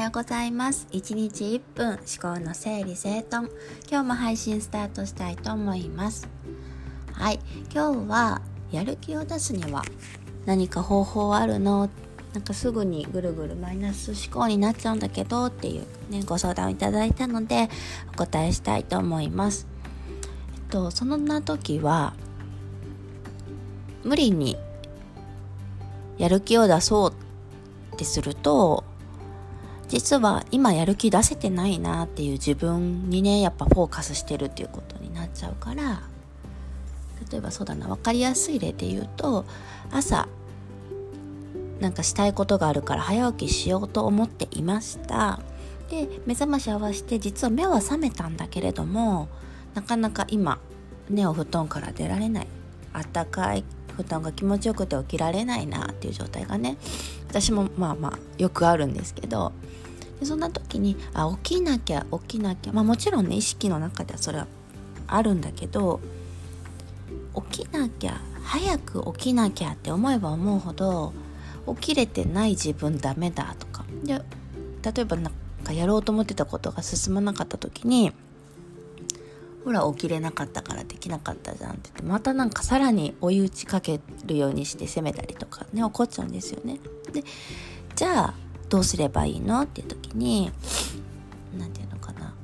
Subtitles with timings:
[0.00, 0.86] はようございます。
[0.92, 1.98] 1日1分思
[2.34, 3.50] 考の整理整頓。
[3.86, 6.26] 今日も配信スタートしたいと思います。
[7.12, 7.38] はい。
[7.70, 8.40] 今日は
[8.72, 9.82] やる気を出すには
[10.46, 11.90] 何か方法あるの？
[12.32, 17.68] なんかすぐにぐるぐるマイナス思考になっちゃうんだけどっていうねご相談をいただいたので
[18.14, 19.66] お答えしたいと思います。
[20.54, 22.14] えっとそんな時は
[24.02, 24.56] 無理に
[26.16, 27.12] やる気を出そう
[27.94, 28.84] ってすると
[29.90, 36.02] 実は今やる気出せてないなっていう自分にねやっぱフォーカスしてるっていうことになっちゃうから。
[37.30, 39.44] 例えばそうだな分かりやすい例で言うと
[39.92, 40.26] 朝
[41.80, 45.40] なんかしたいことがあるから早起きしようと思っていました。
[45.90, 49.28] で目覚まし合わせて実は目は覚めたんだけれども
[49.74, 50.58] なかなか今
[51.08, 52.46] ねお布団から出られない。
[52.92, 53.64] あったかい
[54.02, 56.76] 布団が気持ちよくて起きられないなっていう状態がね
[57.28, 59.52] 私もまあまあよくあるんですけど
[60.18, 64.46] でそんな時にあ起きなきゃ起きなきゃまあもちろんね意識の中ではそれは
[65.06, 66.00] あるんだけど
[67.50, 71.12] 起きなきゃ早く起きなきゃって思えば思うほど
[71.80, 73.84] 起きれてない自分ダメだとか。
[74.04, 74.22] で
[74.82, 78.12] 例えばなんかやろうと思ってたことが進まなかった時に
[79.64, 86.78] ほら起きれなかったからできなかったじゃんって言ってまたなんかさらに追い打ちかけるようにして責めたりとかね怒っちゃうんですよね。
[87.12, 87.24] で
[87.94, 88.34] じゃあ
[88.68, 90.50] どうすればいいのっていう時に
[91.58, 92.34] 何て言うのかな。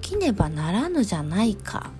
[0.00, 1.90] 起きねばならぬじゃないか。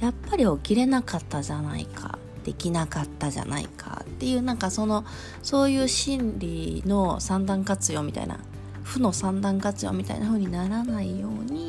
[0.00, 2.18] やっぱり起きれなかったじゃないか。
[2.44, 4.04] できなかったじゃないか。
[4.04, 5.04] っていうなんかその
[5.42, 8.38] そういう心理の三段活用みたいな
[8.84, 11.65] 負の三段活用みたいな風にならないように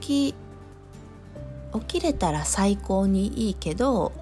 [0.00, 0.34] 起き
[1.74, 4.12] 起きれたら最高にいいけど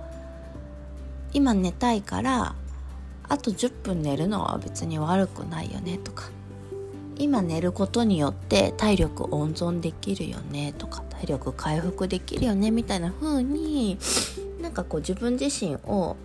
[1.32, 2.54] 今寝たいから
[3.28, 6.31] あと10分寝るのは別に悪くないよねとか。
[7.19, 13.98] 今寝ることによって体力温存できるよねとか体力回復できるよねみたいな風に
[14.60, 16.16] なんかこう自分自身を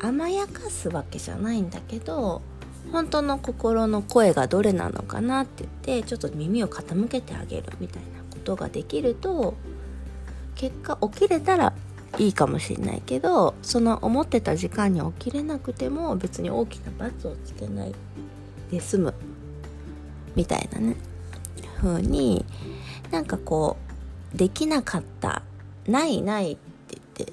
[0.00, 2.42] 甘やかすわけじゃないんだけど
[2.92, 8.23] 本当の心の声がどれなのかなって言ってちょっと耳を傾けてあげるみたいな。
[8.44, 9.54] ことができると
[10.54, 11.72] 結果起きれたら
[12.18, 17.94] いいかもしれないけどその思ってた時間に起きれなくても別に大きな罰をつけない
[18.70, 19.14] で済む
[20.36, 20.96] みたいなね
[21.78, 22.44] 風に
[23.10, 23.78] なんかこ
[24.34, 25.42] うできなかった
[25.88, 27.32] ないないって言って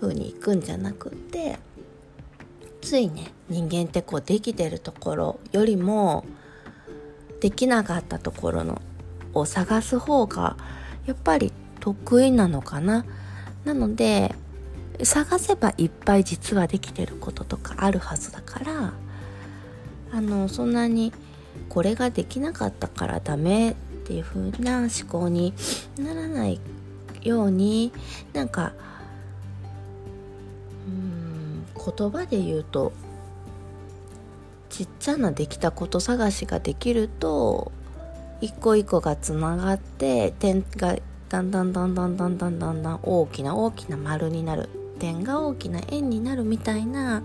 [0.00, 1.58] 風に行くんじゃなくって
[2.80, 6.24] ついね人間ってこうできてるところよりも
[7.40, 8.80] できなかったところの
[9.38, 10.56] を探す方が
[11.06, 13.04] やっぱり得意なのかな。
[13.64, 14.34] なので
[15.02, 18.92] 探せばいっぱい実はできてることとかあるはずだから
[20.12, 21.12] あのそんなに
[21.68, 25.52] これができなかったからダメっていう風な思考に
[25.98, 26.60] ならない
[27.22, 27.92] ように
[28.32, 28.72] なんか
[30.86, 32.92] うん言葉で言うと
[34.70, 37.72] ちっちゃなできたこと探しができると
[38.40, 40.96] 一個一個がつながって点が
[41.28, 47.22] だんだんだんだんだんだんだんだん大きな大きな丸になる点が大きな円になるみたいな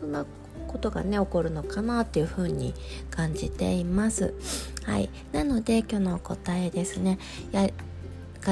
[0.00, 0.24] そんな
[0.68, 2.74] ことがね起こるのかなっていうふうに
[3.10, 4.34] 感じています。
[4.84, 7.18] はい、なので今日の答えですね
[7.52, 7.70] や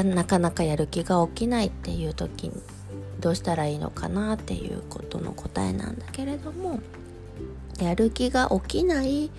[0.02, 2.54] なかなかやる気が起きないっていう時に
[3.20, 6.80] どうしたらいいのかなっていうことの答えなんだけれども
[7.78, 9.30] やる気が起きない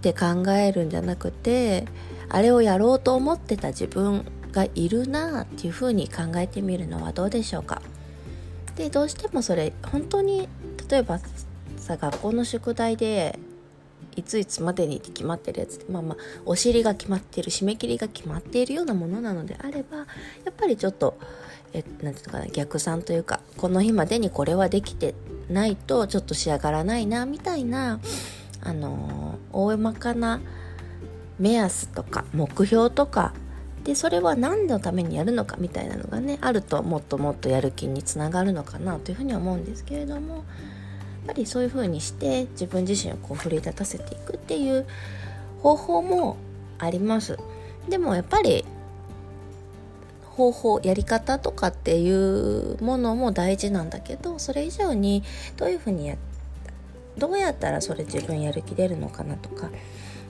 [0.00, 1.84] って考えるんじゃなくて
[2.30, 7.82] あれをやろうと思ってた自分がいるなっていうふうに考えてみるのはどうでしょうか。
[8.76, 10.48] でどうしてもそれ本当に
[10.88, 11.20] 例えば
[11.76, 13.38] さ学校の宿題で
[14.16, 20.04] いついつまでにって決まってるやつまあまあお尻が決まってる締め切りが決まっているようなものなのであればや
[20.50, 21.18] っぱりちょっと
[21.72, 25.14] えなんていうのかな逆算というかこの日までにこれはできて
[25.50, 28.00] ないとちょっと仕上がらないなみたいな
[28.62, 30.40] あのー、大まかな
[31.38, 33.32] 目安とか目標とか。
[33.84, 40.44] でそれは何のためにやるのかみたいなのがねあるともっともっとやる気につながるのかなというふうには思うんですけれどもやっ
[41.28, 44.86] ぱりそういうふうにして自分自身をこう奮い立たせていくっていう
[45.62, 46.36] 方法も
[46.78, 47.38] あります。
[47.88, 48.64] でもやっぱり
[50.24, 55.22] 方法やり方とかっていうものも大事なんだけどそれ以上に
[55.56, 56.16] どういうふうにや
[57.20, 59.70] どうやったらそれ自分やる気出るのかなとか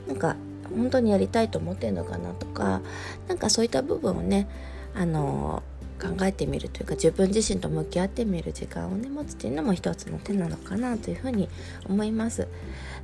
[0.06, 0.36] なんか
[0.76, 2.82] 本当にやりたいと思ってるのかなとか
[3.28, 4.48] なんかそういった部分をね
[4.94, 5.62] あの
[6.00, 11.48] 考えてみるというか自分自身と向き合ってみる時間をね持つっていうのも一つの手なのかなというふうに
[11.88, 12.48] 思います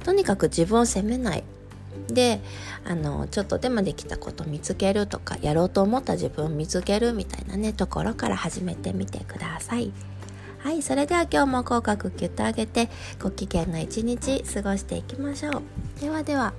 [0.02, 1.44] とにかく自分を責めない
[2.08, 2.40] で
[2.84, 9.92] あのちょっとでもできたこと見つけるとかやろうと思った自分を見つけるみたいなねところから始めてみてください。
[10.66, 12.88] はい、それでは今日も口角キュッと上げて
[13.22, 16.00] ご機嫌な一日過ごしていきましょう。
[16.00, 16.54] ではでは。